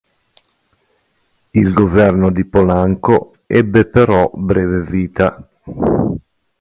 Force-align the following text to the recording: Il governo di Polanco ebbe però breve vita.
Il 1.53 1.73
governo 1.73 2.31
di 2.31 2.47
Polanco 2.47 3.35
ebbe 3.45 3.85
però 3.85 4.31
breve 4.33 4.79
vita. 4.81 5.47